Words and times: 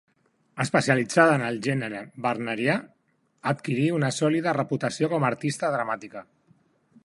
Especialitzada 0.63 1.35
en 1.39 1.43
el 1.49 1.59
gènere 1.67 1.99
Wagnerià, 2.25 2.77
adquirí 3.53 3.87
una 3.99 4.11
sòlida 4.21 4.57
reputació 4.61 5.11
com 5.15 5.31
artista 5.33 5.71
dramàtica. 5.77 6.29